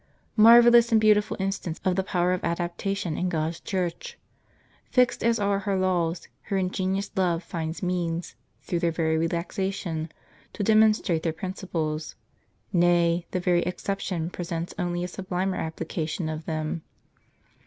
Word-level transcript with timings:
* 0.23 0.35
Marvellous 0.49 0.91
and 0.91 0.99
beautiful 0.99 1.37
instance 1.39 1.79
of 1.85 1.95
the 1.95 2.01
power 2.01 2.33
of 2.33 2.41
adapta 2.41 2.97
tion 2.97 3.19
in 3.19 3.29
God's 3.29 3.59
Church! 3.59 4.17
Fixed 4.89 5.23
as 5.23 5.37
are 5.37 5.59
her 5.59 5.77
laws, 5.77 6.27
her 6.45 6.57
ingenious 6.57 7.11
love 7.15 7.43
finds 7.43 7.83
means, 7.83 8.33
through 8.63 8.79
their 8.79 8.91
very 8.91 9.15
relaxation, 9.15 10.11
to 10.53 10.63
demon 10.63 10.95
strate 10.95 11.21
their 11.21 11.31
principles; 11.31 12.15
nay, 12.73 13.27
the 13.29 13.39
very 13.39 13.61
exception 13.61 14.31
presents 14.31 14.73
only 14.79 15.03
a 15.03 15.07
sublimer 15.07 15.57
apjjlication 15.59 16.33
of 16.33 16.45
them. 16.45 16.81